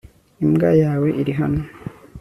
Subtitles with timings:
[0.43, 1.61] imbwa yawe iri hano